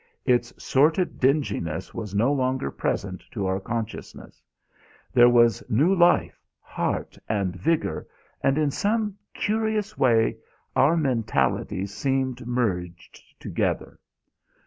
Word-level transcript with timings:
Its 0.25 0.51
sordid 0.57 1.19
dinginess 1.19 1.93
was 1.93 2.15
no 2.15 2.33
longer 2.33 2.71
present 2.71 3.23
to 3.29 3.45
our 3.45 3.59
consciousness. 3.59 4.41
There 5.13 5.29
was 5.29 5.61
new 5.69 5.93
life, 5.93 6.43
heart, 6.59 7.19
and 7.29 7.55
vigour 7.55 8.07
and, 8.41 8.57
in 8.57 8.71
some 8.71 9.19
curious 9.35 9.99
way, 9.99 10.37
our 10.75 10.97
mentalities 10.97 11.93
seemed 11.93 12.47
merged 12.47 13.21
together. 13.39 13.99